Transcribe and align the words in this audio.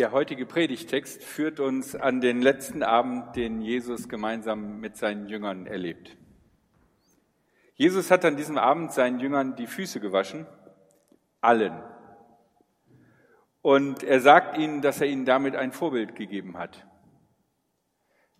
Der 0.00 0.12
heutige 0.12 0.46
Predigtext 0.46 1.22
führt 1.22 1.60
uns 1.60 1.94
an 1.94 2.22
den 2.22 2.40
letzten 2.40 2.82
Abend, 2.82 3.36
den 3.36 3.60
Jesus 3.60 4.08
gemeinsam 4.08 4.80
mit 4.80 4.96
seinen 4.96 5.28
Jüngern 5.28 5.66
erlebt. 5.66 6.16
Jesus 7.74 8.10
hat 8.10 8.24
an 8.24 8.38
diesem 8.38 8.56
Abend 8.56 8.92
seinen 8.92 9.20
Jüngern 9.20 9.56
die 9.56 9.66
Füße 9.66 10.00
gewaschen, 10.00 10.46
allen. 11.42 11.82
Und 13.60 14.02
er 14.02 14.20
sagt 14.20 14.56
ihnen, 14.56 14.80
dass 14.80 15.02
er 15.02 15.06
ihnen 15.06 15.26
damit 15.26 15.54
ein 15.54 15.70
Vorbild 15.70 16.14
gegeben 16.14 16.56
hat, 16.56 16.86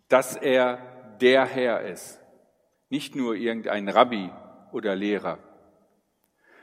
dass 0.08 0.36
er 0.36 0.78
der 1.20 1.44
Herr 1.44 1.82
ist, 1.82 2.22
nicht 2.88 3.14
nur 3.14 3.34
irgendein 3.34 3.90
Rabbi 3.90 4.30
oder 4.72 4.96
Lehrer. 4.96 5.38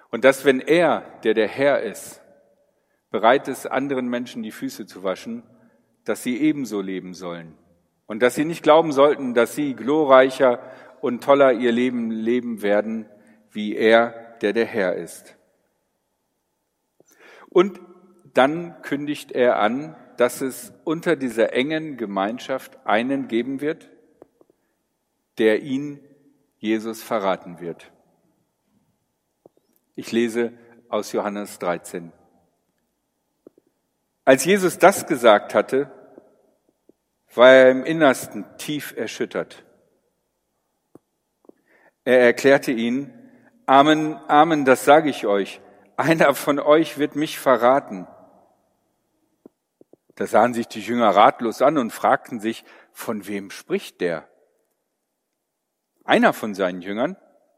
Und 0.09 0.23
dass 0.23 0.43
wenn 0.43 0.59
er, 0.59 1.01
der 1.23 1.35
der 1.35 1.47
Herr 1.47 1.83
ist, 1.83 2.19
bereit 3.17 3.47
ist, 3.47 3.65
anderen 3.65 4.09
Menschen 4.09 4.43
die 4.43 4.51
Füße 4.51 4.85
zu 4.85 5.01
waschen, 5.01 5.41
dass 6.03 6.21
sie 6.21 6.37
ebenso 6.37 6.81
leben 6.81 7.15
sollen. 7.15 7.57
Und 8.05 8.21
dass 8.21 8.35
sie 8.35 8.45
nicht 8.45 8.61
glauben 8.61 8.91
sollten, 8.91 9.33
dass 9.33 9.55
sie 9.55 9.73
glorreicher 9.73 10.61
und 11.01 11.23
toller 11.23 11.51
ihr 11.51 11.71
Leben 11.71 12.11
leben 12.11 12.61
werden, 12.61 13.09
wie 13.49 13.75
er, 13.75 14.35
der 14.41 14.53
der 14.53 14.67
Herr 14.67 14.97
ist. 14.97 15.35
Und 17.49 17.81
dann 18.35 18.83
kündigt 18.83 19.31
er 19.31 19.57
an, 19.57 19.95
dass 20.17 20.41
es 20.41 20.71
unter 20.83 21.15
dieser 21.15 21.53
engen 21.53 21.97
Gemeinschaft 21.97 22.77
einen 22.85 23.27
geben 23.27 23.61
wird, 23.61 23.89
der 25.39 25.63
ihn, 25.63 25.99
Jesus, 26.59 27.01
verraten 27.01 27.61
wird. 27.61 27.91
Ich 29.95 30.11
lese 30.11 30.53
aus 30.87 31.13
Johannes 31.13 31.57
13. 31.57 32.11
Als 34.27 34.43
Jesus 34.43 34.77
das 34.77 35.07
gesagt 35.07 35.53
hatte, 35.53 35.89
war 37.33 37.49
er 37.49 37.71
im 37.71 37.85
Innersten 37.85 38.43
tief 38.57 38.93
erschüttert. 38.97 39.63
Er 42.03 42.19
erklärte 42.19 42.73
ihnen, 42.73 43.13
Amen, 43.67 44.19
Amen, 44.27 44.65
das 44.65 44.83
sage 44.83 45.09
ich 45.09 45.25
euch, 45.25 45.61
einer 45.95 46.35
von 46.35 46.59
euch 46.59 46.97
wird 46.97 47.15
mich 47.15 47.39
verraten. 47.39 48.05
Da 50.15 50.27
sahen 50.27 50.53
sich 50.53 50.67
die 50.67 50.81
Jünger 50.81 51.11
ratlos 51.11 51.61
an 51.61 51.77
und 51.77 51.91
fragten 51.91 52.41
sich, 52.41 52.65
von 52.91 53.27
wem 53.27 53.49
spricht 53.49 54.01
der? 54.01 54.27
Einer 56.03 56.33
von 56.33 56.53
seinen 56.53 56.81
Jüngern, 56.81 57.15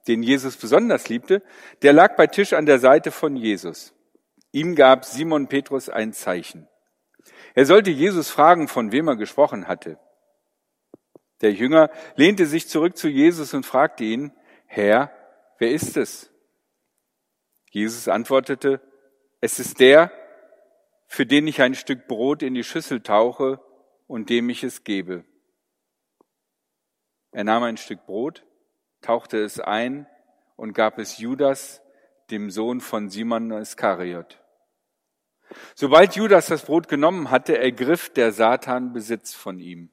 den 0.08 0.22
Jesus 0.22 0.56
besonders 0.56 1.10
liebte, 1.10 1.42
der 1.82 1.94
lag 1.94 2.16
bei 2.16 2.28
Tisch 2.28 2.54
an 2.54 2.68
der 2.68 2.78
Seite 2.78 3.10
von 3.10 3.36
Jesus. 3.36 3.96
Ihm 4.52 4.76
gab 4.76 5.06
Simon 5.06 5.48
Petrus 5.48 5.90
ein 5.90 6.14
Zeichen. 6.14 6.68
Er 7.54 7.66
sollte 7.66 7.92
Jesus 7.92 8.30
fragen, 8.30 8.68
von 8.68 8.92
wem 8.92 9.08
er 9.08 9.16
gesprochen 9.16 9.68
hatte. 9.68 10.00
Der 11.42 11.54
Jünger 11.54 11.90
lehnte 12.16 12.46
sich 12.46 12.68
zurück 12.68 12.98
zu 12.98 13.08
Jesus 13.08 13.54
und 13.54 13.66
fragte 13.66 14.04
ihn, 14.04 14.34
Herr, 14.66 15.12
wer 15.58 15.72
ist 15.72 15.98
es? 15.98 16.32
Jesus 17.72 18.08
antwortete, 18.08 18.82
es 19.42 19.60
ist 19.60 19.80
der, 19.80 20.12
für 21.08 21.26
den 21.26 21.48
ich 21.48 21.62
ein 21.62 21.76
Stück 21.76 22.08
Brot 22.08 22.44
in 22.44 22.54
die 22.54 22.64
Schüssel 22.64 23.02
tauche 23.02 23.60
und 24.08 24.30
dem 24.30 24.50
ich 24.50 24.64
es 24.64 24.84
gebe. 24.84 25.24
Er 27.32 27.44
nahm 27.44 27.64
ein 27.64 27.78
Stück 27.78 28.06
Brot, 28.06 28.46
tauchte 29.02 29.42
es 29.44 29.60
ein 29.60 30.08
und 30.56 30.74
gab 30.74 30.98
es 30.98 31.20
Judas, 31.20 31.82
dem 32.32 32.52
Sohn 32.52 32.82
von 32.82 33.10
Simon 33.10 33.52
Iskariot. 33.52 34.40
Sobald 35.76 36.16
Judas 36.16 36.48
das 36.48 36.64
Brot 36.66 36.88
genommen 36.88 37.32
hatte, 37.32 37.58
ergriff 37.58 38.10
der 38.10 38.32
Satan 38.32 38.94
Besitz 38.94 39.34
von 39.34 39.60
ihm. 39.60 39.90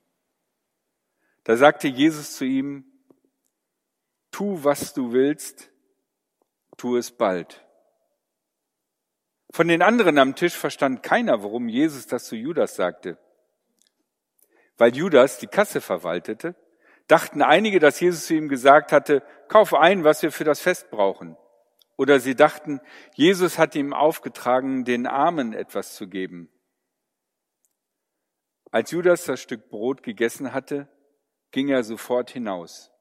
Da 1.44 1.56
sagte 1.56 1.88
Jesus 1.88 2.36
zu 2.36 2.44
ihm, 2.44 2.84
tu, 4.30 4.64
was 4.64 4.92
du 4.92 5.12
willst, 5.12 5.70
tu 6.76 6.96
es 6.96 7.10
bald. 7.10 7.64
Von 9.50 9.68
den 9.68 9.80
anderen 9.80 10.18
am 10.18 10.34
Tisch 10.34 10.54
verstand 10.54 11.02
keiner, 11.02 11.42
warum 11.42 11.68
Jesus 11.68 12.06
das 12.06 12.24
zu 12.26 12.36
Judas 12.36 12.76
sagte. 12.76 13.16
Weil 14.76 14.94
Judas 14.94 15.38
die 15.38 15.46
Kasse 15.46 15.80
verwaltete, 15.80 16.54
dachten 17.06 17.40
einige, 17.40 17.78
dass 17.78 18.00
Jesus 18.00 18.26
zu 18.26 18.34
ihm 18.34 18.48
gesagt 18.48 18.92
hatte, 18.92 19.22
kauf 19.48 19.72
ein, 19.72 20.04
was 20.04 20.22
wir 20.22 20.32
für 20.32 20.44
das 20.44 20.60
Fest 20.60 20.90
brauchen. 20.90 21.36
Oder 21.96 22.20
sie 22.20 22.34
dachten, 22.34 22.80
Jesus 23.14 23.58
hat 23.58 23.74
ihm 23.74 23.92
aufgetragen, 23.92 24.84
den 24.84 25.06
Armen 25.06 25.52
etwas 25.52 25.94
zu 25.94 26.08
geben. 26.08 26.50
Als 28.70 28.90
Judas 28.90 29.24
das 29.24 29.40
Stück 29.40 29.70
Brot 29.70 30.02
gegessen 30.02 30.52
hatte, 30.52 30.88
ging 31.50 31.68
er 31.68 31.82
sofort 31.82 32.30
hinaus. 32.30 32.92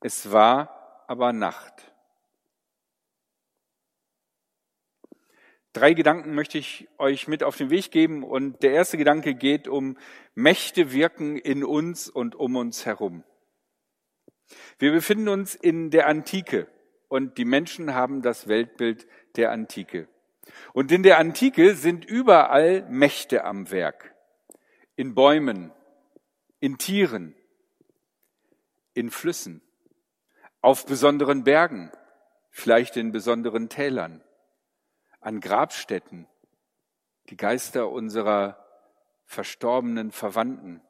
Es 0.00 0.30
war 0.30 1.04
aber 1.08 1.32
Nacht. 1.32 1.92
Drei 5.72 5.94
Gedanken 5.94 6.34
möchte 6.34 6.58
ich 6.58 6.88
euch 6.98 7.28
mit 7.28 7.42
auf 7.42 7.56
den 7.56 7.70
Weg 7.70 7.90
geben 7.90 8.24
und 8.24 8.62
der 8.62 8.72
erste 8.72 8.96
Gedanke 8.96 9.34
geht 9.34 9.68
um 9.68 9.98
Mächte 10.34 10.92
wirken 10.92 11.36
in 11.36 11.64
uns 11.64 12.08
und 12.08 12.34
um 12.34 12.56
uns 12.56 12.86
herum. 12.86 13.24
Wir 14.78 14.92
befinden 14.92 15.28
uns 15.28 15.54
in 15.54 15.90
der 15.90 16.06
Antike 16.06 16.66
und 17.08 17.38
die 17.38 17.44
Menschen 17.44 17.94
haben 17.94 18.22
das 18.22 18.48
Weltbild 18.48 19.06
der 19.36 19.52
Antike. 19.52 20.08
Und 20.72 20.92
in 20.92 21.02
der 21.02 21.18
Antike 21.18 21.74
sind 21.74 22.04
überall 22.04 22.82
Mächte 22.88 23.44
am 23.44 23.70
Werk. 23.70 24.14
In 24.94 25.14
Bäumen, 25.14 25.72
in 26.60 26.78
Tieren, 26.78 27.34
in 28.94 29.10
Flüssen, 29.10 29.60
auf 30.60 30.86
besonderen 30.86 31.44
Bergen, 31.44 31.92
vielleicht 32.50 32.96
in 32.96 33.12
besonderen 33.12 33.68
Tälern, 33.68 34.22
an 35.20 35.40
Grabstätten, 35.40 36.26
die 37.28 37.36
Geister 37.36 37.90
unserer 37.90 38.64
verstorbenen 39.26 40.12
Verwandten, 40.12 40.80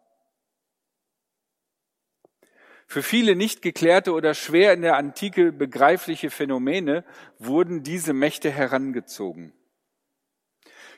für 2.87 3.03
viele 3.03 3.35
nicht 3.35 3.63
geklärte 3.63 4.13
oder 4.13 4.33
schwer 4.33 4.73
in 4.73 4.83
der 4.83 4.97
Antike 4.97 5.53
begreifliche 5.53 6.31
Phänomene 6.31 7.05
wurden 7.39 7.83
diese 7.83 8.13
Mächte 8.13 8.51
herangezogen. 8.51 9.53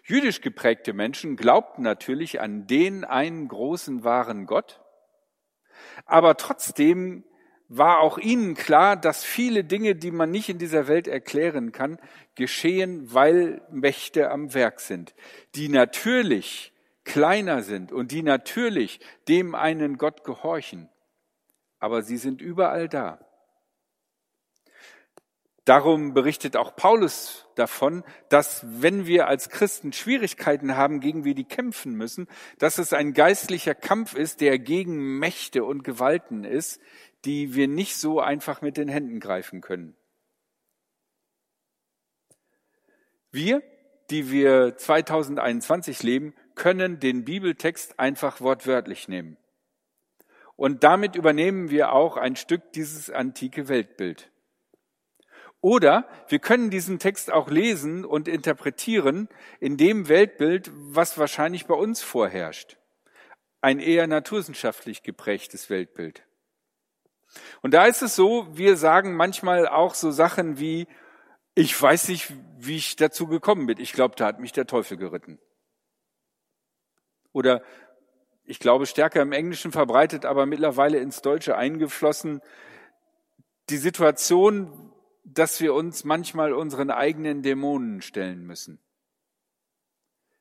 Jüdisch 0.04 0.42
geprägte 0.42 0.92
Menschen 0.92 1.36
glaubten 1.36 1.82
natürlich 1.82 2.40
an 2.40 2.66
den 2.66 3.04
einen 3.04 3.48
großen 3.48 4.04
wahren 4.04 4.46
Gott, 4.46 4.80
aber 6.04 6.36
trotzdem 6.36 7.24
war 7.68 8.00
auch 8.00 8.16
ihnen 8.18 8.54
klar, 8.54 8.96
dass 8.96 9.24
viele 9.24 9.64
Dinge, 9.64 9.94
die 9.94 10.10
man 10.10 10.30
nicht 10.30 10.48
in 10.48 10.58
dieser 10.58 10.88
Welt 10.88 11.08
erklären 11.08 11.72
kann, 11.72 11.98
geschehen, 12.34 13.12
weil 13.12 13.62
Mächte 13.70 14.30
am 14.30 14.54
Werk 14.54 14.80
sind, 14.80 15.14
die 15.54 15.68
natürlich 15.68 16.72
kleiner 17.04 17.62
sind 17.62 17.92
und 17.92 18.10
die 18.10 18.22
natürlich 18.22 19.00
dem 19.28 19.54
einen 19.54 19.98
Gott 19.98 20.24
gehorchen 20.24 20.88
aber 21.78 22.02
sie 22.02 22.16
sind 22.16 22.40
überall 22.40 22.88
da. 22.88 23.18
Darum 25.68 26.14
berichtet 26.14 26.56
auch 26.56 26.76
Paulus 26.76 27.46
davon, 27.54 28.02
dass 28.30 28.64
wenn 28.66 29.06
wir 29.06 29.26
als 29.26 29.50
Christen 29.50 29.92
Schwierigkeiten 29.92 30.76
haben, 30.76 31.00
gegen 31.00 31.24
wie 31.24 31.34
die 31.34 31.44
kämpfen 31.44 31.92
müssen, 31.92 32.26
dass 32.58 32.78
es 32.78 32.94
ein 32.94 33.12
geistlicher 33.12 33.74
Kampf 33.74 34.14
ist, 34.14 34.40
der 34.40 34.58
gegen 34.58 35.18
Mächte 35.18 35.64
und 35.64 35.84
Gewalten 35.84 36.44
ist, 36.44 36.80
die 37.26 37.54
wir 37.54 37.68
nicht 37.68 37.96
so 37.96 38.18
einfach 38.18 38.62
mit 38.62 38.78
den 38.78 38.88
Händen 38.88 39.20
greifen 39.20 39.60
können. 39.60 39.94
Wir, 43.30 43.62
die 44.08 44.30
wir 44.30 44.74
2021 44.74 46.02
leben, 46.02 46.34
können 46.54 46.98
den 46.98 47.26
Bibeltext 47.26 48.00
einfach 48.00 48.40
wortwörtlich 48.40 49.06
nehmen. 49.06 49.36
Und 50.58 50.82
damit 50.82 51.14
übernehmen 51.14 51.70
wir 51.70 51.92
auch 51.92 52.16
ein 52.16 52.34
Stück 52.34 52.72
dieses 52.72 53.10
antike 53.10 53.68
Weltbild. 53.68 54.28
Oder 55.60 56.08
wir 56.26 56.40
können 56.40 56.68
diesen 56.68 56.98
Text 56.98 57.32
auch 57.32 57.48
lesen 57.48 58.04
und 58.04 58.26
interpretieren 58.26 59.28
in 59.60 59.76
dem 59.76 60.08
Weltbild, 60.08 60.72
was 60.74 61.16
wahrscheinlich 61.16 61.66
bei 61.66 61.74
uns 61.74 62.02
vorherrscht. 62.02 62.76
Ein 63.60 63.78
eher 63.78 64.08
naturwissenschaftlich 64.08 65.04
geprägtes 65.04 65.70
Weltbild. 65.70 66.24
Und 67.62 67.72
da 67.72 67.86
ist 67.86 68.02
es 68.02 68.16
so, 68.16 68.48
wir 68.50 68.76
sagen 68.76 69.14
manchmal 69.14 69.68
auch 69.68 69.94
so 69.94 70.10
Sachen 70.10 70.58
wie, 70.58 70.88
ich 71.54 71.80
weiß 71.80 72.08
nicht, 72.08 72.32
wie 72.56 72.78
ich 72.78 72.96
dazu 72.96 73.28
gekommen 73.28 73.66
bin. 73.66 73.78
Ich 73.78 73.92
glaube, 73.92 74.16
da 74.16 74.26
hat 74.26 74.40
mich 74.40 74.50
der 74.50 74.66
Teufel 74.66 74.96
geritten. 74.96 75.38
Oder 77.32 77.62
ich 78.48 78.58
glaube, 78.58 78.86
stärker 78.86 79.20
im 79.20 79.32
Englischen 79.32 79.72
verbreitet, 79.72 80.24
aber 80.24 80.46
mittlerweile 80.46 80.98
ins 80.98 81.20
Deutsche 81.20 81.58
eingeflossen, 81.58 82.40
die 83.68 83.76
Situation, 83.76 84.90
dass 85.22 85.60
wir 85.60 85.74
uns 85.74 86.04
manchmal 86.04 86.54
unseren 86.54 86.90
eigenen 86.90 87.42
Dämonen 87.42 88.00
stellen 88.00 88.46
müssen. 88.46 88.80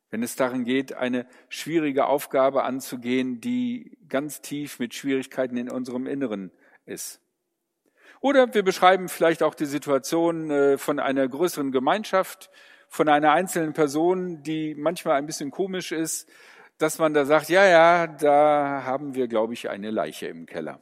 Wenn 0.09 0.23
es 0.23 0.37
darin 0.37 0.63
geht, 0.63 0.93
eine 0.93 1.27
schwierige 1.49 2.05
Aufgabe 2.05 2.63
anzugehen, 2.63 3.41
die 3.41 3.97
ganz 4.07 4.39
tief 4.39 4.79
mit 4.79 4.93
Schwierigkeiten 4.93 5.57
in 5.57 5.69
unserem 5.69 6.07
Inneren 6.07 6.51
ist. 6.85 7.19
Oder 8.21 8.53
wir 8.53 8.63
beschreiben 8.63 9.09
vielleicht 9.09 9.43
auch 9.43 9.53
die 9.53 9.65
Situation 9.65 10.49
äh, 10.49 10.77
von 10.77 11.01
einer 11.01 11.27
größeren 11.27 11.73
Gemeinschaft, 11.73 12.49
von 12.87 13.09
einer 13.09 13.33
einzelnen 13.33 13.73
Person, 13.73 14.43
die 14.43 14.75
manchmal 14.75 15.17
ein 15.17 15.25
bisschen 15.25 15.51
komisch 15.51 15.91
ist, 15.91 16.29
dass 16.77 16.99
man 16.99 17.13
da 17.13 17.25
sagt, 17.25 17.49
ja, 17.49 17.65
ja, 17.65 18.07
da 18.07 18.83
haben 18.85 19.15
wir, 19.15 19.27
glaube 19.27 19.53
ich, 19.53 19.69
eine 19.69 19.91
Leiche 19.91 20.27
im 20.27 20.45
Keller. 20.45 20.81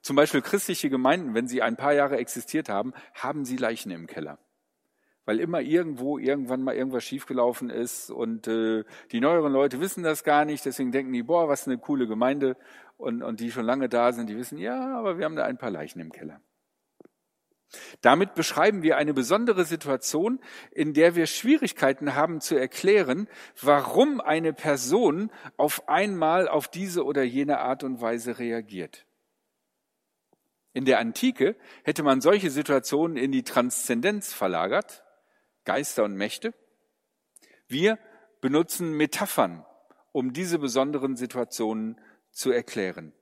Zum 0.00 0.16
Beispiel 0.16 0.42
christliche 0.42 0.90
Gemeinden, 0.90 1.34
wenn 1.34 1.48
sie 1.48 1.62
ein 1.62 1.76
paar 1.76 1.94
Jahre 1.94 2.18
existiert 2.18 2.68
haben, 2.68 2.92
haben 3.14 3.44
sie 3.44 3.56
Leichen 3.56 3.90
im 3.90 4.06
Keller. 4.06 4.38
Weil 5.24 5.40
immer 5.40 5.62
irgendwo 5.62 6.18
irgendwann 6.18 6.62
mal 6.62 6.74
irgendwas 6.74 7.04
schiefgelaufen 7.04 7.70
ist 7.70 8.10
und 8.10 8.46
äh, 8.46 8.84
die 9.10 9.20
neueren 9.20 9.52
Leute 9.52 9.80
wissen 9.80 10.02
das 10.04 10.22
gar 10.22 10.44
nicht, 10.44 10.64
deswegen 10.66 10.92
denken 10.92 11.12
die, 11.12 11.22
boah, 11.22 11.48
was 11.48 11.66
eine 11.66 11.78
coole 11.78 12.06
Gemeinde 12.06 12.56
und, 12.98 13.22
und 13.22 13.40
die 13.40 13.50
schon 13.50 13.64
lange 13.64 13.88
da 13.88 14.12
sind, 14.12 14.28
die 14.28 14.36
wissen, 14.36 14.58
ja, 14.58 14.98
aber 14.98 15.16
wir 15.16 15.24
haben 15.24 15.36
da 15.36 15.44
ein 15.44 15.56
paar 15.56 15.70
Leichen 15.70 16.00
im 16.00 16.12
Keller. 16.12 16.40
Damit 18.00 18.34
beschreiben 18.34 18.82
wir 18.82 18.96
eine 18.96 19.14
besondere 19.14 19.64
Situation, 19.64 20.40
in 20.70 20.94
der 20.94 21.14
wir 21.14 21.26
Schwierigkeiten 21.26 22.14
haben 22.14 22.40
zu 22.40 22.56
erklären, 22.56 23.28
warum 23.60 24.20
eine 24.20 24.52
Person 24.52 25.30
auf 25.56 25.88
einmal 25.88 26.48
auf 26.48 26.68
diese 26.68 27.04
oder 27.04 27.22
jene 27.22 27.58
Art 27.58 27.84
und 27.84 28.00
Weise 28.00 28.38
reagiert. 28.38 29.06
In 30.72 30.84
der 30.84 30.98
Antike 30.98 31.56
hätte 31.84 32.02
man 32.02 32.20
solche 32.20 32.50
Situationen 32.50 33.16
in 33.16 33.30
die 33.30 33.44
Transzendenz 33.44 34.32
verlagert, 34.32 35.04
Geister 35.64 36.04
und 36.04 36.16
Mächte. 36.16 36.52
Wir 37.68 37.98
benutzen 38.40 38.92
Metaphern, 38.96 39.64
um 40.12 40.32
diese 40.32 40.58
besonderen 40.58 41.16
Situationen 41.16 42.00
zu 42.32 42.50
erklären. 42.50 43.12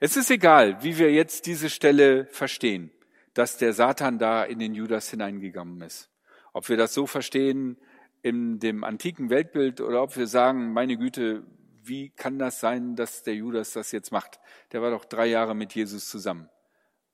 Es 0.00 0.16
ist 0.16 0.30
egal, 0.30 0.82
wie 0.82 0.98
wir 0.98 1.10
jetzt 1.12 1.46
diese 1.46 1.70
Stelle 1.70 2.26
verstehen 2.26 2.92
dass 3.34 3.56
der 3.56 3.72
Satan 3.72 4.18
da 4.18 4.44
in 4.44 4.58
den 4.58 4.74
Judas 4.74 5.10
hineingegangen 5.10 5.80
ist. 5.80 6.10
Ob 6.52 6.68
wir 6.68 6.76
das 6.76 6.94
so 6.94 7.06
verstehen 7.06 7.78
in 8.22 8.58
dem 8.58 8.84
antiken 8.84 9.30
Weltbild 9.30 9.80
oder 9.80 10.02
ob 10.02 10.16
wir 10.16 10.26
sagen, 10.26 10.72
meine 10.72 10.96
Güte, 10.96 11.44
wie 11.82 12.10
kann 12.10 12.38
das 12.38 12.60
sein, 12.60 12.94
dass 12.94 13.22
der 13.22 13.34
Judas 13.34 13.72
das 13.72 13.90
jetzt 13.92 14.12
macht? 14.12 14.38
Der 14.70 14.82
war 14.82 14.90
doch 14.90 15.04
drei 15.04 15.26
Jahre 15.26 15.54
mit 15.54 15.74
Jesus 15.74 16.08
zusammen. 16.08 16.48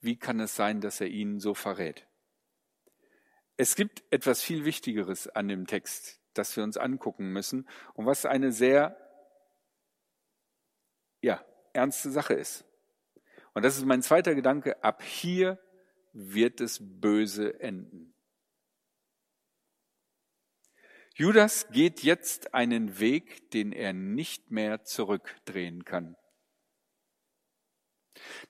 Wie 0.00 0.16
kann 0.16 0.40
es 0.40 0.54
sein, 0.54 0.80
dass 0.80 1.00
er 1.00 1.08
ihn 1.08 1.40
so 1.40 1.54
verrät? 1.54 2.06
Es 3.56 3.74
gibt 3.74 4.04
etwas 4.12 4.42
viel 4.42 4.64
Wichtigeres 4.64 5.28
an 5.28 5.48
dem 5.48 5.66
Text, 5.66 6.20
das 6.34 6.56
wir 6.56 6.62
uns 6.62 6.76
angucken 6.76 7.32
müssen 7.32 7.68
und 7.94 8.06
was 8.06 8.26
eine 8.26 8.52
sehr, 8.52 8.96
ja, 11.22 11.44
ernste 11.72 12.10
Sache 12.10 12.34
ist. 12.34 12.64
Und 13.54 13.64
das 13.64 13.76
ist 13.76 13.86
mein 13.86 14.02
zweiter 14.02 14.34
Gedanke. 14.34 14.82
Ab 14.84 15.02
hier 15.02 15.58
wird 16.18 16.60
es 16.60 16.78
böse 16.80 17.60
enden. 17.60 18.12
Judas 21.14 21.66
geht 21.70 22.02
jetzt 22.02 22.54
einen 22.54 23.00
Weg, 23.00 23.50
den 23.50 23.72
er 23.72 23.92
nicht 23.92 24.50
mehr 24.50 24.84
zurückdrehen 24.84 25.84
kann. 25.84 26.16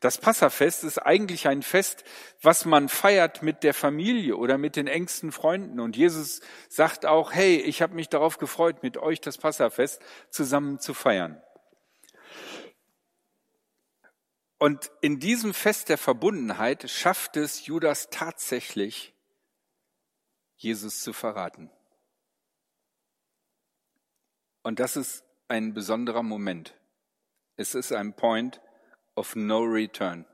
Das 0.00 0.18
Passafest 0.18 0.84
ist 0.84 0.98
eigentlich 0.98 1.48
ein 1.48 1.62
Fest, 1.62 2.04
was 2.42 2.64
man 2.64 2.88
feiert 2.88 3.42
mit 3.42 3.62
der 3.62 3.74
Familie 3.74 4.36
oder 4.36 4.58
mit 4.58 4.76
den 4.76 4.86
engsten 4.86 5.32
Freunden. 5.32 5.80
Und 5.80 5.96
Jesus 5.96 6.40
sagt 6.68 7.06
auch, 7.06 7.32
hey, 7.32 7.56
ich 7.56 7.82
habe 7.82 7.94
mich 7.94 8.08
darauf 8.08 8.38
gefreut, 8.38 8.82
mit 8.82 8.96
euch 8.96 9.20
das 9.20 9.38
Passafest 9.38 10.00
zusammen 10.30 10.78
zu 10.78 10.94
feiern. 10.94 11.42
Und 14.58 14.90
in 15.00 15.20
diesem 15.20 15.54
Fest 15.54 15.88
der 15.88 15.98
Verbundenheit 15.98 16.90
schafft 16.90 17.36
es 17.36 17.66
Judas 17.66 18.08
tatsächlich, 18.10 19.14
Jesus 20.56 21.00
zu 21.00 21.12
verraten. 21.12 21.70
Und 24.62 24.80
das 24.80 24.96
ist 24.96 25.24
ein 25.46 25.74
besonderer 25.74 26.24
Moment. 26.24 26.74
Es 27.56 27.74
ist 27.76 27.92
ein 27.92 28.14
Point 28.14 28.60
of 29.14 29.36
no 29.36 29.60
return. 29.60 30.26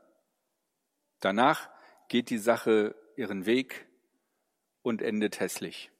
Danach 1.19 1.69
geht 2.07 2.29
die 2.31 2.39
Sache 2.39 2.95
ihren 3.15 3.45
Weg 3.45 3.87
und 4.81 5.01
endet 5.01 5.39
hässlich. 5.39 5.91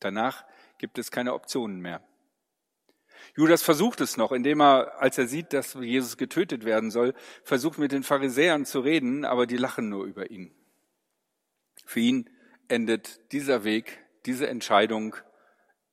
Danach 0.00 0.44
gibt 0.78 0.98
es 0.98 1.10
keine 1.10 1.34
Optionen 1.34 1.80
mehr. 1.80 2.02
Judas 3.36 3.62
versucht 3.62 4.00
es 4.00 4.16
noch, 4.16 4.32
indem 4.32 4.60
er, 4.60 5.00
als 5.00 5.18
er 5.18 5.26
sieht, 5.26 5.52
dass 5.52 5.74
Jesus 5.74 6.16
getötet 6.16 6.64
werden 6.64 6.90
soll, 6.90 7.14
versucht 7.42 7.78
mit 7.78 7.92
den 7.92 8.02
Pharisäern 8.02 8.64
zu 8.64 8.80
reden, 8.80 9.24
aber 9.24 9.46
die 9.46 9.56
lachen 9.56 9.88
nur 9.88 10.04
über 10.04 10.30
ihn. 10.30 10.54
Für 11.84 12.00
ihn 12.00 12.30
endet 12.68 13.32
dieser 13.32 13.64
Weg, 13.64 14.04
diese 14.26 14.48
Entscheidung 14.48 15.16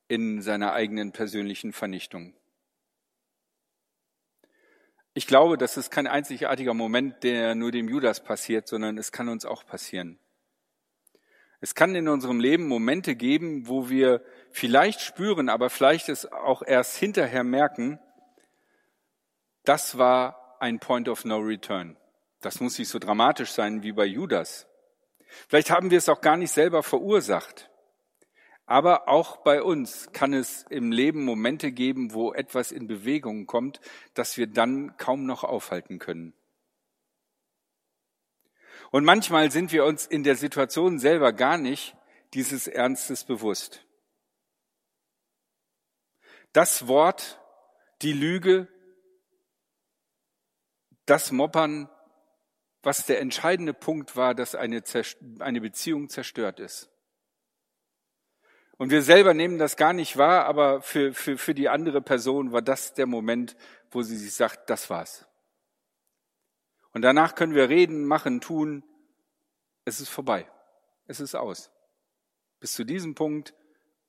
in 0.07 0.41
seiner 0.41 0.73
eigenen 0.73 1.11
persönlichen 1.11 1.73
Vernichtung. 1.73 2.35
Ich 5.13 5.27
glaube, 5.27 5.57
das 5.57 5.77
ist 5.77 5.91
kein 5.91 6.07
einzigartiger 6.07 6.73
Moment, 6.73 7.23
der 7.23 7.55
nur 7.55 7.71
dem 7.71 7.87
Judas 7.87 8.21
passiert, 8.21 8.67
sondern 8.67 8.97
es 8.97 9.13
kann 9.13 9.29
uns 9.29 9.45
auch 9.45 9.65
passieren. 9.65 10.19
Es 11.61 11.73
kann 11.73 11.95
in 11.95 12.09
unserem 12.09 12.39
Leben 12.39 12.67
Momente 12.67 13.15
geben, 13.15 13.67
wo 13.67 13.89
wir 13.89 14.21
vielleicht 14.55 15.01
spüren, 15.01 15.49
aber 15.49 15.69
vielleicht 15.69 16.07
es 16.07 16.31
auch 16.31 16.61
erst 16.61 16.95
hinterher 16.95 17.43
merken, 17.43 17.99
das 19.65 19.97
war 19.97 20.55
ein 20.61 20.79
Point 20.79 21.09
of 21.09 21.25
No 21.25 21.39
Return. 21.39 21.97
Das 22.39 22.61
muss 22.61 22.79
nicht 22.79 22.87
so 22.87 22.97
dramatisch 22.97 23.51
sein 23.51 23.83
wie 23.83 23.91
bei 23.91 24.05
Judas. 24.05 24.67
Vielleicht 25.49 25.71
haben 25.71 25.91
wir 25.91 25.97
es 25.97 26.07
auch 26.07 26.21
gar 26.21 26.37
nicht 26.37 26.51
selber 26.51 26.83
verursacht. 26.83 27.69
Aber 28.65 29.09
auch 29.09 29.37
bei 29.37 29.61
uns 29.61 30.11
kann 30.13 30.33
es 30.33 30.63
im 30.69 30.91
Leben 30.91 31.25
Momente 31.25 31.71
geben, 31.71 32.13
wo 32.13 32.33
etwas 32.33 32.71
in 32.71 32.87
Bewegung 32.87 33.47
kommt, 33.47 33.81
das 34.13 34.37
wir 34.37 34.47
dann 34.47 34.95
kaum 34.95 35.25
noch 35.25 35.43
aufhalten 35.43 35.99
können. 35.99 36.33
Und 38.89 39.03
manchmal 39.03 39.51
sind 39.51 39.73
wir 39.73 39.83
uns 39.83 40.05
in 40.05 40.23
der 40.23 40.35
Situation 40.35 40.97
selber 40.97 41.33
gar 41.33 41.57
nicht 41.57 41.97
dieses 42.33 42.67
Ernstes 42.67 43.25
bewusst. 43.25 43.84
Das 46.55 46.87
Wort, 46.87 47.37
die 48.01 48.13
Lüge, 48.13 48.69
das 51.05 51.33
Moppern, 51.33 51.89
was 52.81 53.05
der 53.05 53.19
entscheidende 53.19 53.73
Punkt 53.73 54.15
war, 54.15 54.33
dass 54.33 54.55
eine, 54.55 54.81
eine 55.39 55.59
Beziehung 55.59 56.07
zerstört 56.07 56.61
ist. 56.61 56.89
Und 58.77 58.89
wir 58.89 59.01
selber 59.01 59.33
nehmen 59.33 59.57
das 59.57 59.75
gar 59.75 59.91
nicht 59.91 60.15
wahr, 60.15 60.45
aber 60.45 60.81
für, 60.81 61.13
für, 61.13 61.37
für 61.37 61.53
die 61.53 61.67
andere 61.67 62.01
Person 62.01 62.53
war 62.53 62.61
das 62.61 62.93
der 62.93 63.05
Moment, 63.05 63.57
wo 63.91 64.01
sie 64.01 64.15
sich 64.15 64.33
sagt, 64.33 64.69
das 64.69 64.89
war's. 64.89 65.27
Und 66.93 67.01
danach 67.01 67.35
können 67.35 67.53
wir 67.53 67.67
reden, 67.67 68.05
machen, 68.05 68.39
tun. 68.39 68.85
Es 69.83 69.99
ist 69.99 70.07
vorbei. 70.07 70.49
Es 71.05 71.19
ist 71.19 71.35
aus. 71.35 71.69
Bis 72.61 72.71
zu 72.71 72.85
diesem 72.85 73.13
Punkt 73.13 73.53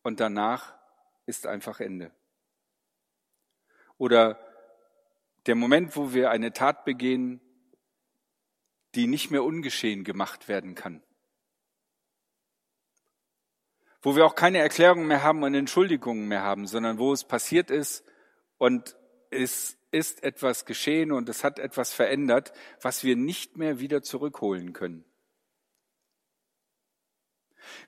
und 0.05 0.21
danach 0.21 0.79
ist 1.27 1.49
einfach 1.49 1.81
Ende. 1.81 2.13
Oder 3.99 4.39
der 5.47 5.55
Moment, 5.55 5.97
wo 5.97 6.13
wir 6.13 6.31
eine 6.31 6.53
Tat 6.53 6.85
begehen, 6.85 7.41
die 8.95 9.07
nicht 9.07 9.31
mehr 9.31 9.45
ungeschehen 9.45 10.05
gemacht 10.05 10.49
werden 10.49 10.75
kann. 10.75 11.03
Wo 14.03 14.17
wir 14.17 14.25
auch 14.25 14.35
keine 14.35 14.59
Erklärungen 14.59 15.07
mehr 15.07 15.23
haben 15.23 15.43
und 15.43 15.55
Entschuldigungen 15.55 16.29
mehr 16.29 16.43
haben, 16.43 16.67
sondern 16.67 16.99
wo 16.99 17.13
es 17.13 17.25
passiert 17.25 17.71
ist 17.71 18.05
und 18.59 18.97
es 19.31 19.77
ist 19.91 20.23
etwas 20.23 20.65
geschehen 20.65 21.13
und 21.13 21.29
es 21.29 21.45
hat 21.45 21.59
etwas 21.59 21.93
verändert, 21.93 22.53
was 22.81 23.05
wir 23.05 23.17
nicht 23.17 23.57
mehr 23.57 23.81
wieder 23.81 24.03
zurückholen 24.03 24.73
können. 24.73 25.05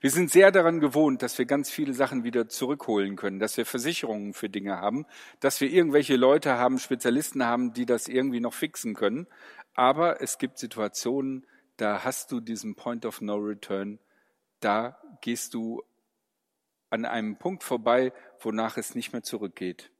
Wir 0.01 0.11
sind 0.11 0.31
sehr 0.31 0.51
daran 0.51 0.79
gewohnt, 0.79 1.21
dass 1.21 1.37
wir 1.37 1.45
ganz 1.45 1.69
viele 1.69 1.93
Sachen 1.93 2.23
wieder 2.23 2.47
zurückholen 2.47 3.15
können, 3.15 3.39
dass 3.39 3.57
wir 3.57 3.65
Versicherungen 3.65 4.33
für 4.33 4.49
Dinge 4.49 4.77
haben, 4.77 5.05
dass 5.39 5.61
wir 5.61 5.69
irgendwelche 5.69 6.15
Leute 6.15 6.57
haben, 6.57 6.79
Spezialisten 6.79 7.45
haben, 7.45 7.73
die 7.73 7.85
das 7.85 8.07
irgendwie 8.07 8.39
noch 8.39 8.53
fixen 8.53 8.93
können. 8.93 9.27
Aber 9.73 10.21
es 10.21 10.37
gibt 10.37 10.57
Situationen, 10.57 11.45
da 11.77 12.03
hast 12.03 12.31
du 12.31 12.39
diesen 12.39 12.75
Point 12.75 13.05
of 13.05 13.21
No 13.21 13.35
Return, 13.35 13.99
da 14.59 14.99
gehst 15.21 15.53
du 15.53 15.83
an 16.89 17.05
einem 17.05 17.37
Punkt 17.37 17.63
vorbei, 17.63 18.11
wonach 18.39 18.77
es 18.77 18.95
nicht 18.95 19.13
mehr 19.13 19.23
zurückgeht. 19.23 19.91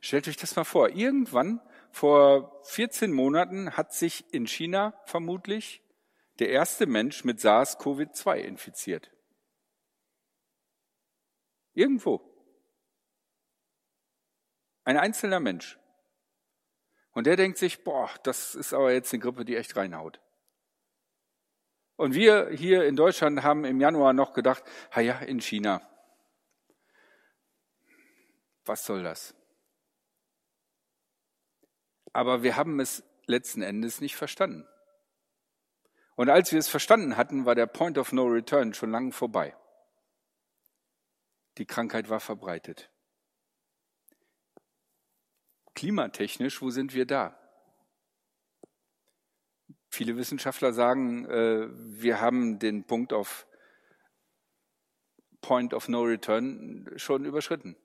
Stellt 0.00 0.28
euch 0.28 0.36
das 0.36 0.56
mal 0.56 0.64
vor. 0.64 0.88
Irgendwann 0.90 1.60
vor 1.90 2.62
14 2.64 3.12
Monaten 3.12 3.76
hat 3.76 3.92
sich 3.92 4.24
in 4.32 4.46
China 4.46 4.94
vermutlich 5.04 5.82
der 6.40 6.48
erste 6.48 6.86
Mensch 6.86 7.24
mit 7.24 7.38
SARS-CoV-2 7.38 8.38
infiziert. 8.38 9.10
Irgendwo. 11.74 12.20
Ein 14.84 14.96
einzelner 14.96 15.38
Mensch. 15.38 15.78
Und 17.12 17.26
der 17.26 17.36
denkt 17.36 17.58
sich, 17.58 17.84
boah, 17.84 18.10
das 18.22 18.54
ist 18.54 18.72
aber 18.72 18.92
jetzt 18.92 19.12
eine 19.12 19.20
Grippe, 19.22 19.44
die 19.44 19.56
echt 19.56 19.76
reinhaut. 19.76 20.20
Und 21.96 22.14
wir 22.14 22.48
hier 22.50 22.86
in 22.86 22.96
Deutschland 22.96 23.42
haben 23.42 23.64
im 23.64 23.80
Januar 23.80 24.14
noch 24.14 24.32
gedacht, 24.32 24.64
ha 24.90 25.00
ja, 25.00 25.18
in 25.18 25.40
China. 25.40 25.86
Was 28.64 28.86
soll 28.86 29.02
das? 29.02 29.34
Aber 32.12 32.42
wir 32.42 32.56
haben 32.56 32.80
es 32.80 33.04
letzten 33.26 33.60
Endes 33.62 34.00
nicht 34.00 34.16
verstanden. 34.16 34.66
Und 36.20 36.28
als 36.28 36.52
wir 36.52 36.58
es 36.58 36.68
verstanden 36.68 37.16
hatten, 37.16 37.46
war 37.46 37.54
der 37.54 37.64
Point 37.64 37.96
of 37.96 38.12
No 38.12 38.26
Return 38.26 38.74
schon 38.74 38.90
lange 38.90 39.10
vorbei. 39.10 39.56
Die 41.56 41.64
Krankheit 41.64 42.10
war 42.10 42.20
verbreitet. 42.20 42.90
Klimatechnisch, 45.74 46.60
wo 46.60 46.68
sind 46.68 46.92
wir 46.92 47.06
da? 47.06 47.40
Viele 49.88 50.18
Wissenschaftler 50.18 50.74
sagen, 50.74 51.24
äh, 51.24 51.68
wir 51.72 52.20
haben 52.20 52.58
den 52.58 52.84
Punkt 52.84 53.14
auf 53.14 53.46
Point 55.40 55.72
of 55.72 55.88
No 55.88 56.02
Return 56.02 56.86
schon 56.96 57.24
überschritten. 57.24 57.76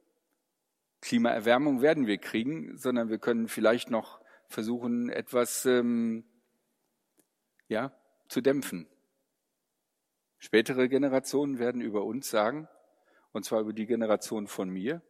Klimaerwärmung 0.99 1.81
werden 1.81 2.05
wir 2.05 2.17
kriegen, 2.17 2.77
sondern 2.77 3.07
wir 3.07 3.17
können 3.17 3.47
vielleicht 3.47 3.89
noch 3.89 4.19
versuchen, 4.49 5.07
etwas 5.09 5.65
ähm, 5.65 6.25
ja, 7.69 7.97
zu 8.27 8.41
dämpfen. 8.41 8.87
Spätere 10.37 10.87
Generationen 10.89 11.59
werden 11.59 11.81
über 11.81 12.03
uns 12.03 12.29
sagen, 12.29 12.67
und 13.31 13.45
zwar 13.45 13.61
über 13.61 13.73
die 13.73 13.85
Generation 13.85 14.47
von 14.47 14.69
mir, 14.69 15.01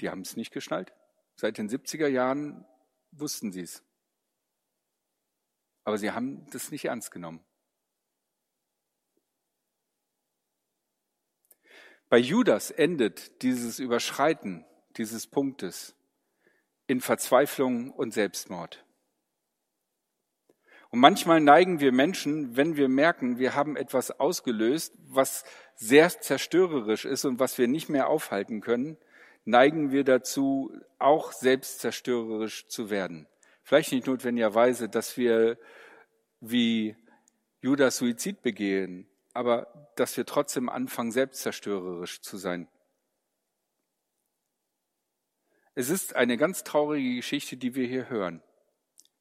die 0.00 0.10
haben 0.10 0.20
es 0.20 0.36
nicht 0.36 0.52
geschnallt. 0.52 0.92
Seit 1.36 1.58
den 1.58 1.68
70er 1.68 2.08
Jahren 2.08 2.66
wussten 3.12 3.52
sie 3.52 3.62
es. 3.62 3.82
Aber 5.84 5.98
sie 5.98 6.10
haben 6.10 6.46
das 6.50 6.70
nicht 6.70 6.86
ernst 6.86 7.10
genommen. 7.10 7.44
Bei 12.08 12.18
Judas 12.18 12.70
endet 12.70 13.42
dieses 13.42 13.78
Überschreiten 13.78 14.64
dieses 14.96 15.26
Punktes 15.26 15.96
in 16.86 17.00
Verzweiflung 17.00 17.90
und 17.90 18.12
Selbstmord. 18.12 18.83
Und 20.94 21.00
manchmal 21.00 21.40
neigen 21.40 21.80
wir 21.80 21.90
Menschen, 21.90 22.56
wenn 22.56 22.76
wir 22.76 22.88
merken, 22.88 23.36
wir 23.40 23.56
haben 23.56 23.74
etwas 23.76 24.12
ausgelöst, 24.12 24.94
was 25.08 25.42
sehr 25.74 26.08
zerstörerisch 26.08 27.04
ist 27.04 27.24
und 27.24 27.40
was 27.40 27.58
wir 27.58 27.66
nicht 27.66 27.88
mehr 27.88 28.06
aufhalten 28.06 28.60
können, 28.60 28.96
neigen 29.44 29.90
wir 29.90 30.04
dazu, 30.04 30.72
auch 31.00 31.32
selbstzerstörerisch 31.32 32.68
zu 32.68 32.90
werden. 32.90 33.26
Vielleicht 33.64 33.90
nicht 33.90 34.06
notwendigerweise, 34.06 34.88
dass 34.88 35.16
wir 35.16 35.58
wie 36.38 36.94
Judas 37.60 37.96
Suizid 37.96 38.42
begehen, 38.42 39.08
aber 39.32 39.90
dass 39.96 40.16
wir 40.16 40.26
trotzdem 40.26 40.68
anfangen, 40.68 41.10
selbstzerstörerisch 41.10 42.20
zu 42.20 42.36
sein. 42.36 42.68
Es 45.74 45.90
ist 45.90 46.14
eine 46.14 46.36
ganz 46.36 46.62
traurige 46.62 47.16
Geschichte, 47.16 47.56
die 47.56 47.74
wir 47.74 47.88
hier 47.88 48.08
hören, 48.08 48.44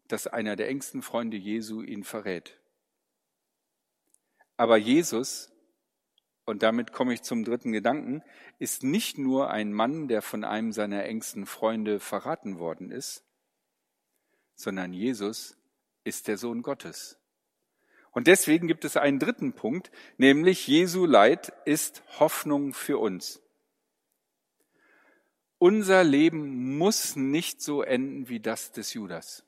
dass 0.07 0.27
einer 0.27 0.55
der 0.55 0.69
engsten 0.69 1.01
Freunde 1.01 1.38
Jesu 1.38 1.81
ihn 1.81 2.03
verrät. 2.03 2.60
Aber 4.57 4.77
Jesus 4.77 5.53
und 6.45 6.62
damit 6.62 6.91
komme 6.91 7.13
ich 7.13 7.22
zum 7.22 7.43
dritten 7.45 7.72
Gedanken, 7.72 8.22
ist 8.60 8.83
nicht 8.83 9.17
nur 9.17 9.50
ein 9.50 9.72
Mann, 9.72 10.07
der 10.07 10.22
von 10.22 10.43
einem 10.43 10.74
seiner 10.74 11.05
engsten 11.05 11.45
Freunde 11.45 12.00
verraten 12.00 12.60
worden 12.60 12.91
ist, 12.91 13.24
sondern 14.55 14.93
Jesus 14.93 15.57
ist 16.03 16.27
der 16.27 16.38
Sohn 16.38 16.62
Gottes. 16.62 17.17
Und 18.12 18.27
deswegen 18.27 18.67
gibt 18.67 18.86
es 18.86 18.98
einen 18.98 19.19
dritten 19.19 19.53
Punkt, 19.53 19.89
nämlich 20.17 20.67
Jesu 20.67 21.05
Leid 21.05 21.53
ist 21.65 22.03
Hoffnung 22.19 22.74
für 22.74 22.98
uns. 23.00 23.41
Unser 25.57 26.03
Leben 26.03 26.77
muss 26.77 27.15
nicht 27.15 27.62
so 27.62 27.81
enden 27.81 28.27
wie 28.27 28.41
das 28.41 28.74
des 28.74 28.93
Judas. 28.93 29.45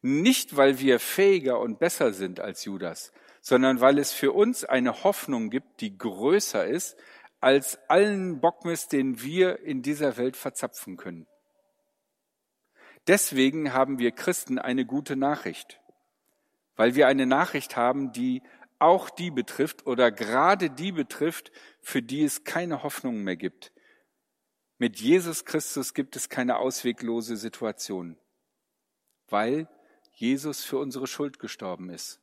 Nicht, 0.00 0.56
weil 0.56 0.78
wir 0.78 1.00
fähiger 1.00 1.58
und 1.58 1.78
besser 1.78 2.12
sind 2.12 2.40
als 2.40 2.64
Judas, 2.64 3.12
sondern 3.40 3.80
weil 3.80 3.98
es 3.98 4.12
für 4.12 4.32
uns 4.32 4.64
eine 4.64 5.02
Hoffnung 5.04 5.50
gibt, 5.50 5.80
die 5.80 5.96
größer 5.96 6.66
ist 6.66 6.96
als 7.40 7.78
allen 7.88 8.40
Bockmist, 8.40 8.92
den 8.92 9.22
wir 9.22 9.60
in 9.60 9.82
dieser 9.82 10.16
Welt 10.16 10.36
verzapfen 10.36 10.96
können. 10.96 11.26
Deswegen 13.06 13.72
haben 13.72 13.98
wir 13.98 14.12
Christen 14.12 14.58
eine 14.58 14.84
gute 14.84 15.16
Nachricht, 15.16 15.80
weil 16.76 16.94
wir 16.94 17.08
eine 17.08 17.26
Nachricht 17.26 17.76
haben, 17.76 18.12
die 18.12 18.42
auch 18.78 19.10
die 19.10 19.30
betrifft 19.30 19.86
oder 19.86 20.12
gerade 20.12 20.70
die 20.70 20.92
betrifft, 20.92 21.50
für 21.80 22.02
die 22.02 22.22
es 22.22 22.44
keine 22.44 22.82
Hoffnung 22.82 23.22
mehr 23.24 23.36
gibt. 23.36 23.72
Mit 24.78 25.00
Jesus 25.00 25.44
Christus 25.44 25.94
gibt 25.94 26.14
es 26.14 26.28
keine 26.28 26.58
ausweglose 26.58 27.36
Situation, 27.36 28.16
weil 29.28 29.68
Jesus 30.18 30.64
für 30.64 30.78
unsere 30.78 31.06
Schuld 31.06 31.38
gestorben 31.38 31.90
ist 31.90 32.20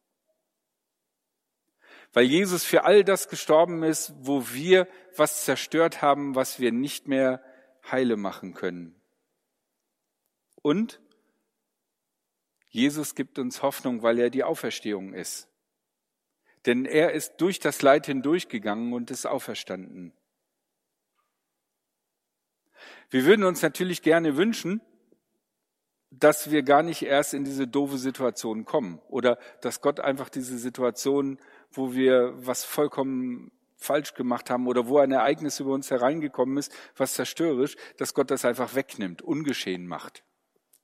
weil 2.16 2.24
Jesus 2.24 2.64
für 2.64 2.86
all 2.86 3.04
das 3.04 3.28
gestorben 3.28 3.84
ist, 3.84 4.14
wo 4.22 4.48
wir 4.54 4.88
was 5.18 5.44
zerstört 5.44 6.02
haben, 6.02 6.34
was 6.34 6.62
wir 6.62 6.72
nicht 6.72 7.10
mehr 7.10 7.44
heile 7.92 8.16
machen 8.16 8.54
können. 8.54 8.96
Und 10.62 11.02
Jesus 12.70 13.16
gibt 13.16 13.38
uns 13.38 13.62
Hoffnung, 13.62 14.02
weil 14.02 14.18
er 14.18 14.30
die 14.30 14.46
Auferstehung 14.46 15.14
ist. 15.14 15.50
Denn 16.66 16.86
er 16.86 17.12
ist 17.12 17.36
durch 17.42 17.60
das 17.60 17.82
Leid 17.82 18.06
hindurchgegangen 18.06 18.94
und 18.94 19.12
ist 19.12 19.26
auferstanden. 19.26 20.14
Wir 23.10 23.26
würden 23.26 23.44
uns 23.44 23.62
natürlich 23.62 24.02
gerne 24.02 24.38
wünschen, 24.38 24.80
dass 26.20 26.52
wir 26.52 26.64
gar 26.64 26.84
nicht 26.84 27.02
erst 27.02 27.34
in 27.34 27.44
diese 27.44 27.68
doofe 27.68 27.98
Situation 27.98 28.66
kommen 28.66 29.00
oder 29.10 29.38
dass 29.62 29.82
Gott 29.82 30.00
einfach 30.00 30.30
diese 30.30 30.58
Situation 30.58 31.40
wo 31.78 31.94
wir 31.94 32.34
was 32.36 32.64
vollkommen 32.64 33.52
falsch 33.78 34.14
gemacht 34.14 34.50
haben 34.50 34.68
oder 34.68 34.88
wo 34.88 35.00
ein 35.00 35.12
Ereignis 35.12 35.60
über 35.60 35.74
uns 35.74 35.92
hereingekommen 35.92 36.58
ist, 36.58 36.74
was 36.96 37.14
zerstörerisch, 37.14 37.76
dass 37.98 38.14
Gott 38.14 38.32
das 38.32 38.46
einfach 38.46 38.76
wegnimmt, 38.76 39.22
ungeschehen 39.22 39.86
macht. 39.86 40.24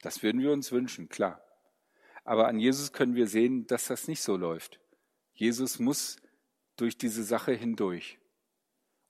Das 0.01 0.23
würden 0.23 0.41
wir 0.41 0.51
uns 0.51 0.71
wünschen, 0.71 1.09
klar. 1.09 1.41
Aber 2.23 2.47
an 2.47 2.59
Jesus 2.59 2.91
können 2.91 3.15
wir 3.15 3.27
sehen, 3.27 3.65
dass 3.67 3.87
das 3.87 4.07
nicht 4.07 4.21
so 4.21 4.35
läuft. 4.35 4.79
Jesus 5.33 5.79
muss 5.79 6.17
durch 6.75 6.97
diese 6.97 7.23
Sache 7.23 7.53
hindurch. 7.53 8.19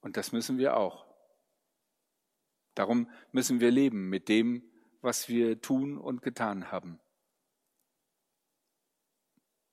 Und 0.01 0.17
das 0.17 0.31
müssen 0.31 0.57
wir 0.57 0.77
auch. 0.77 1.05
Darum 2.75 3.09
müssen 3.31 3.59
wir 3.59 3.71
leben 3.71 4.09
mit 4.09 4.29
dem, 4.29 4.63
was 5.01 5.27
wir 5.27 5.62
tun 5.62 5.98
und 5.98 6.22
getan 6.22 6.72
haben. 6.72 7.00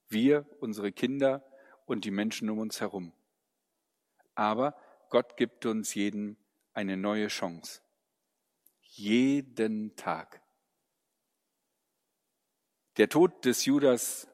Wir, 0.08 0.46
unsere 0.60 0.92
Kinder, 0.92 1.44
und 1.84 2.04
die 2.04 2.10
Menschen 2.10 2.50
um 2.50 2.58
uns 2.58 2.80
herum. 2.80 3.12
Aber 4.34 4.76
Gott 5.10 5.36
gibt 5.36 5.64
uns 5.66 5.94
jeden 5.94 6.36
eine 6.74 6.96
neue 6.96 7.28
Chance. 7.28 7.80
Jeden 8.82 9.96
Tag. 9.96 10.42
Der 12.98 13.08
Tod 13.08 13.44
des 13.44 13.64
Judas 13.64 14.28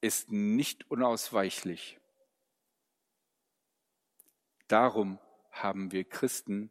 ist 0.00 0.30
nicht 0.30 0.90
unausweichlich. 0.90 1.98
Darum 4.66 5.18
haben 5.50 5.92
wir 5.92 6.04
Christen 6.04 6.70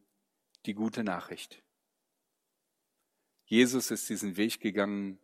die 0.66 0.74
gute 0.74 1.04
Nachricht. 1.04 1.63
Jesus 3.50 3.92
ist 3.92 4.10
diesen 4.10 4.36
Weg 4.36 4.60
gegangen 4.60 5.20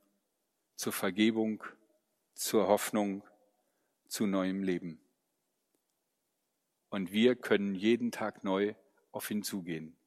zur 0.78 0.94
Vergebung, 0.94 1.62
zur 2.34 2.70
Hoffnung, 2.70 3.22
zu 4.08 4.28
neuem 4.28 4.64
Leben. 4.64 5.02
Und 6.90 7.12
wir 7.12 7.36
können 7.36 7.76
jeden 7.76 8.12
Tag 8.12 8.46
neu 8.46 8.76
auf 9.12 9.30
ihn 9.30 9.44
zugehen. 9.44 9.98